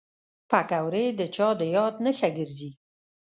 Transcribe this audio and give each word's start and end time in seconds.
پکورې 0.49 1.05
د 1.19 1.21
چا 1.35 1.47
د 1.59 1.61
یاد 1.75 1.95
نښه 2.05 2.29
ګرځي 2.37 2.69